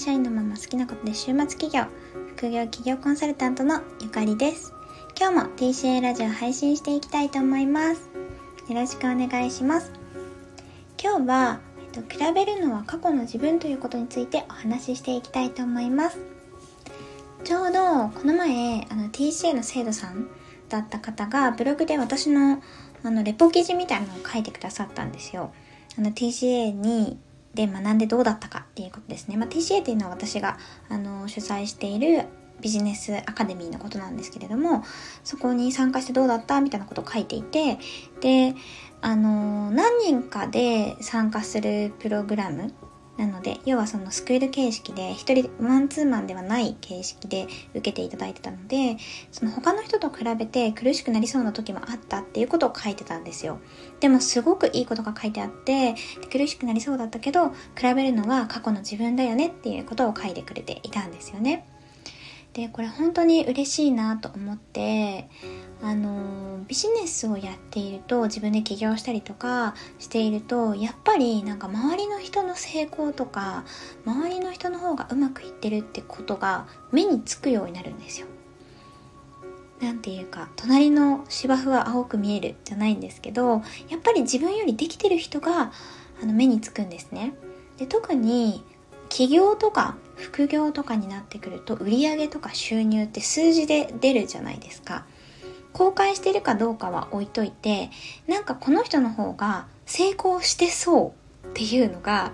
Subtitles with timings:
[0.00, 1.84] 会社員のまま好きなことで週末企業
[2.34, 4.72] 副業企業コンサルタントのゆかりです。
[5.14, 8.08] 今日も TCA ラジオ配信していきたいと思います。
[8.70, 9.92] よろしくお願いします。
[10.98, 11.60] 今日は、
[11.92, 16.18] えっと、比べるのは過去の自分ということについてお話ししていきたいと思います。
[17.44, 20.28] ちょうどこの前あの TCA の生徒さん
[20.70, 22.62] だった方がブログで私の
[23.02, 25.52] あのレポ記事みたいなのを書いてくださったんですよ。
[25.98, 27.18] あの TCA に
[27.54, 29.36] で学んでどうだったかっていうことですね。
[29.36, 30.58] まあ、TCA っていうのは私が
[30.88, 32.26] あの主催している
[32.60, 34.84] ビジネスアカデミーのことなんですけれども、
[35.24, 37.78] そこに参加してどうだったみたいなことを書いていて、
[38.20, 38.54] で、
[39.00, 42.72] あの、何人かで参加するプログラム
[43.20, 48.96] なので要はそのスクール形式で1人マンツーマンではない形式で受けていただいてたので
[49.30, 53.60] その他の人と比べて苦しくなりそうな時もあったっていうことを書いてたんですよ。
[54.00, 55.94] でもすごくいいことが書いてあって
[56.32, 61.69] 苦しくなりそうだったけど比べるのは過去の自分だよねっていうことを書いてくれていたんですよね。
[62.52, 65.28] でこれ本当に嬉しいなと思って
[65.82, 73.64] あのビジネスをやっていると自分で起業したりとかしているとやっぱりなんか周りの人の成功とか
[74.04, 78.26] 周りの人の方がうまくいってるってことが目につくようになるんですよ。
[79.80, 85.72] なんていうか隣の芝生は青く見えるじゃないんですけどやっぱり自分よりできてる人が
[86.22, 87.32] あの目につくんですね。
[87.78, 88.62] で特に
[89.10, 95.04] 起業とか副業とかになってくると売上とか収入って数字で出るじゃないですか。
[95.72, 97.90] 公開してるかどうかは置いといて
[98.26, 102.32] なんかこの人の方が成功してそうっていうのが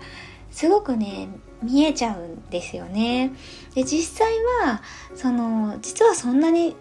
[0.51, 1.29] すごくね
[1.63, 3.33] 見えちゃうんですよね。
[3.75, 4.83] で実際は
[5.15, 6.77] その実はそんなに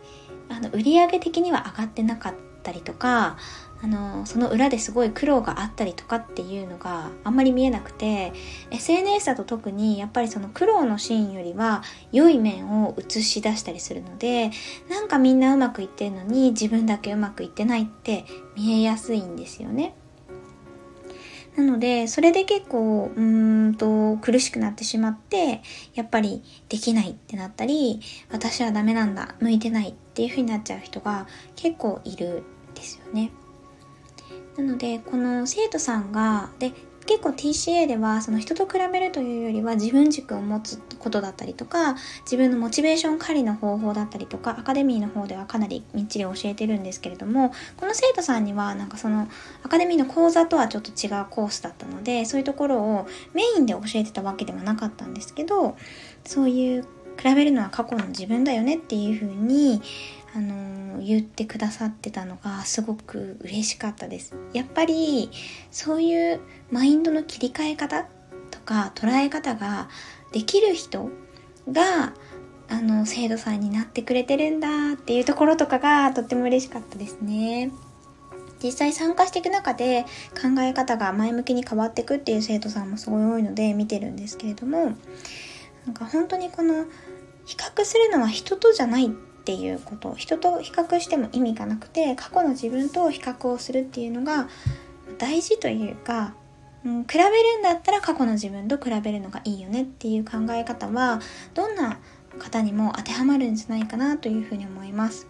[0.49, 3.37] あの売上的には上がってなかったりとか
[3.81, 8.33] あのその裏ですごい苦労があったりとかっていうのがあんまり見えなくて
[8.71, 14.51] SNS だと特にやっぱりその苦労のシーンよりは良い面を映し出したりするので
[14.89, 18.25] なんかみんなうまくいってるのに自分だけうまくいってないって
[18.55, 19.93] 見えやすいんですよね。
[21.55, 25.61] なので、それで結構、うーんと、苦しくなってしまって、
[25.93, 33.31] やっぱりできないってなったり、私はダメなんだ、向いてないっていう風になっちゃう人が結構いるんですよね。
[34.57, 36.71] なのでこの生徒さんがで
[37.05, 49.27] 結構 TCA ではその人と比べるというよりは自分軸を持つことだったりとか自分のモチベーション管理の方法だったりとかアカデミーの方ではかなりみっちり教えてるんですけれどもこの生徒さんにはなんかその
[49.63, 55.77] アカデミーの講座とはちょっと違うコースだったのでそういうところをメインで教えてたわけではなかったんですけど
[56.25, 56.87] そういう
[57.17, 59.81] 比べるのは過去の自分だよねっていうふうに
[60.35, 64.35] あの言ってくださってたのがすごく嬉しかったです。
[64.53, 65.29] やっぱり
[65.71, 66.39] そういう
[66.71, 68.05] マインドの切り替え方
[68.51, 69.89] とか捉え方が
[70.31, 71.09] できる人
[71.71, 72.13] が
[72.67, 77.71] あの生徒さんになってくれてるんだっていうところとかがとっても嬉しかったですね。
[78.63, 80.05] 実際参加していく中で
[80.41, 84.95] 考え方が前向きに変わっていくっていう生徒さんもすごい多いので見てるんですけれども
[85.85, 86.85] なんか本当にこの
[87.45, 89.11] 比較するのは人とじゃない
[89.45, 94.49] っていうこと人と比較しても意味がなくて過去の自分と比較をするっていうのが
[95.19, 96.33] 大事というか、
[96.83, 101.21] うん、比べるんだったら過去の自分と比べるのがいいよねっていう考え方は
[101.53, 101.99] どんな
[102.39, 105.27] 方にも当てはまるんじゃないかなというふうに思います。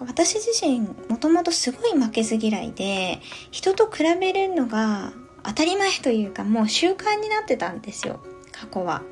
[0.00, 0.80] 私自身
[1.10, 3.20] もともとすごい負けず嫌いで
[3.50, 8.20] 人と比べるのが当たり前というかもう習慣になってたんですよ
[8.52, 9.02] 過去は。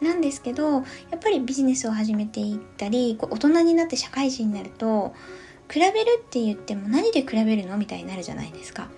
[0.00, 0.82] なんですけどやっ
[1.20, 5.14] ぱりビジネスを始めていったりこう大人になって社会人になると
[5.70, 8.88] 比べるって言っても何で比べるのみたいになるじゃないですか。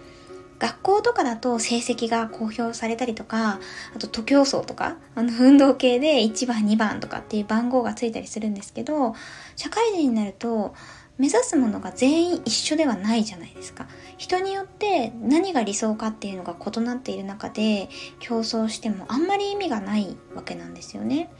[0.59, 3.61] 学校とかだと成績が公表されたりとか、
[3.95, 9.15] あと徒競走とか、あの運動系で1番2番とかっていう番号がついたりするんですけど、
[9.55, 10.75] 社会人になると
[11.19, 13.89] 目指すものが全員一緒ではないじゃないですか。
[14.19, 21.31] 人によって何が理想かっていうのが異なっている中で競争してもあんまり意味がないわけなんですよね。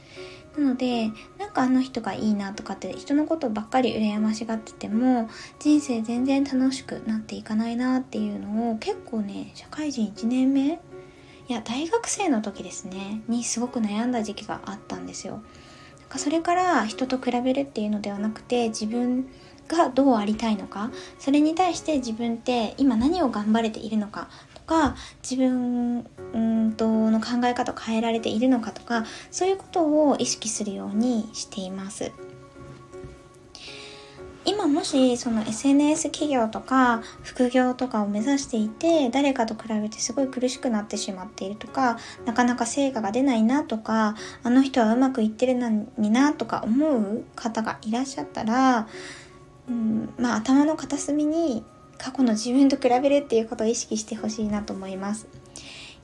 [0.57, 5.29] なのでなんかあの人がいいなとかって人のことばっかり羨ましがってても
[5.59, 10.79] 人生全然楽しくなっていかないなっていうのを結構ね社会人1年目
[11.49, 15.43] いや大学生の時ですねにすごく悩んだ時期があったんですよ。
[16.15, 19.27] それから人と比べるっていうのではなくて自分
[19.67, 32.11] がどうありたいのかそれに対して自分って今何を頑張れているのかとか自分んとの考え方を変えられているのかとかそういうことを意識するようにしています。
[34.47, 48.87] 今もしその SNS 企業とか副業とかを目指していて誰かと比べてすごい苦しくなってしまっているとかなかなか成果が出ないなとかあの人はうまくいってるのになとか思う方がいらっしゃったら、
[49.67, 51.63] うん、まあ頭の片隅に
[51.97, 55.27] 過去の自分と比べるっていうことを意識してほしいなと思います。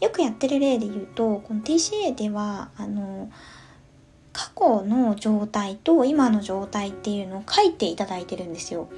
[0.01, 3.31] よくやってる例で言うとこの TCA ではあの
[4.33, 8.89] 過去の状態と今の状態っていうのを書いていただいてるんですよ。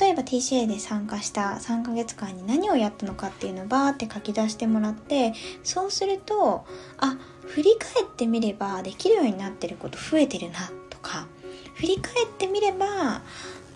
[0.00, 5.32] 例えば TCA で参加した3ヶ月間に何をやったのかっていうのをバーって書き出してもらって
[5.62, 6.64] そうすると
[6.98, 10.58] あ振り返ってみればできるようになってること増えてるな
[10.90, 11.28] とか
[11.74, 13.22] 振り返ってみれば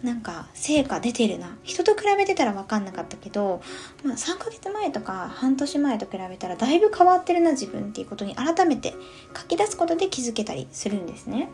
[0.03, 3.61] なんか成果出てるな人と比べてたら分かんなかったけど、
[4.03, 8.95] まあ、3ヶ月前とか半年前と比べたらだいぶ変わってるな自分っていうことに改めて
[9.37, 11.51] 書き出すことで気づけたりするんですね。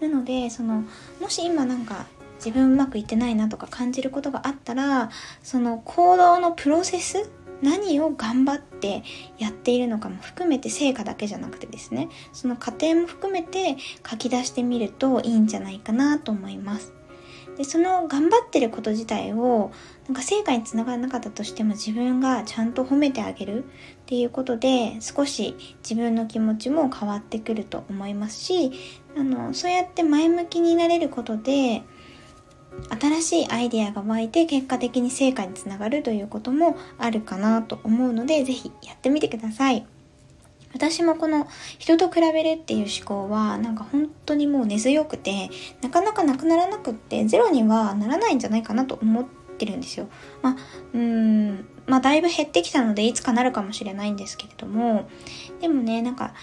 [0.00, 0.84] なのでその
[1.20, 5.10] もし今なんか自分うまくいってないなとか感じることがあったら
[5.42, 7.30] その行動のプロセス
[7.62, 9.02] 何を頑張って
[9.38, 13.76] やっているのかも含めて成果だけじゃなくてですねその過程も含めて
[14.08, 16.92] 書き出してみるといいんじゃないかなと思います
[17.58, 19.72] でその頑張ってること自体を
[20.06, 23.66] なんか成果につながらなかったとしても自分がちゃんと褒めてあげるっ
[24.06, 28.70] ていうことで少し自分の気持ちも変わってくると思いますし
[29.16, 31.82] あのそうやって前向きになれることで
[33.00, 39.84] 新しいアイデアが湧いて結果的に成果につながるということもあるかなと思うので是非やってみてください。
[40.72, 41.46] 私もこの
[41.78, 45.50] 人と比べるっていう思考はなんか本当にもう根強くて
[45.82, 49.24] なかなかなくならなくってゼロにはならないんじゃないかなと思っ
[49.58, 50.08] てるんですよ。
[50.42, 50.56] まあ、
[50.92, 55.08] うーん、まあだいぶ減ってきたのでいつかなるかもしれないんですけれども
[55.60, 56.34] でもねなんか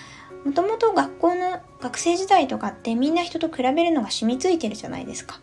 [0.43, 5.39] もともと学校の学生時代とかってみんな人と比べるのが染みついてるじゃないですか。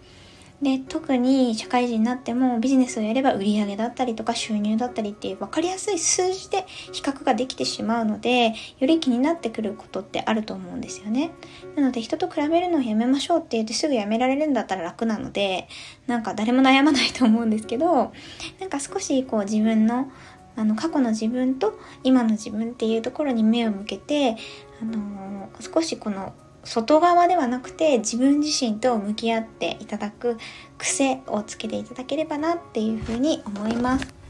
[0.63, 11.33] で特に社会人になってもビジネスをやれば売上だったりとか収入だったりっていう分かりやすい数字で比較ができてしまうのでより気になってくることってあると思うんですよね。
[11.75, 15.67] なので人と比べるのをやめましょうって言ってすぐやめられるんだったら楽なので
[16.07, 18.13] なんか誰も悩まないと思うんですけど
[18.61, 20.13] なんか少しこう自分の
[20.55, 24.37] あの過去の自分と今の自分っていうところに目を向けて、
[24.81, 30.39] あのー、少しこの外側ではなくて自分自身と向き合っていただく
[30.79, 34.22] 癖をつけていただければなっていうふうに思います。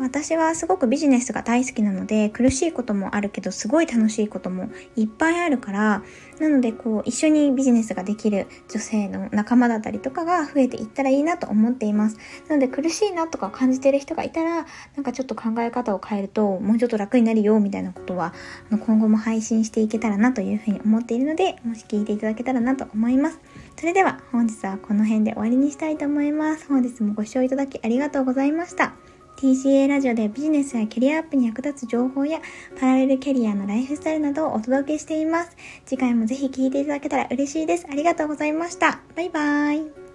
[0.00, 6.02] 私はすごくビジネスが大好きなので苦しいこともあるけどすごい楽しいこともいっぱいあるから
[6.38, 12.16] なのでこう一緒にビジネスができる女性の仲間だったりとかが増えていったらいいなと思っています。
[12.48, 18.32] なので苦しいなとか感じてる人がいたらなんかちょっと考え方を変えるともうちょっと楽になるよみたいなことは
[18.70, 23.40] 今後も配信していけたらなというふうに思っているのでもし聞いていただけたらなと思います。
[23.76, 26.66] それでは本日はこの辺で終わりにしたいと思います。
[26.68, 28.92] 本日もご視聴いただきありがとうございました。
[29.38, 32.40] TCA ラジオでビジネスやキャリアアップに役立つ情報や
[32.80, 35.56] パラレルキャリアのライフスタイルなどをお届けしています。
[35.86, 37.86] 次回もぜひ聴いていただけたら嬉しいです。
[37.88, 39.00] ありがとうございました。
[39.14, 40.07] バイバーイ。